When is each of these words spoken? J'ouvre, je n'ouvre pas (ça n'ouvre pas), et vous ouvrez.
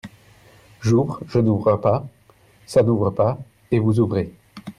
J'ouvre, 0.81 1.19
je 1.27 1.37
n'ouvre 1.37 1.75
pas 1.77 2.07
(ça 2.65 2.81
n'ouvre 2.81 3.11
pas), 3.11 3.37
et 3.69 3.77
vous 3.77 3.99
ouvrez. 3.99 4.33